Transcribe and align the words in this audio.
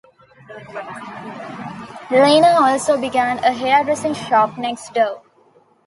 Lena 2.09 2.55
also 2.59 2.99
began 2.99 3.37
a 3.43 3.51
hairdressing 3.51 4.15
shop 4.15 4.57
next 4.57 4.91
door. 4.95 5.21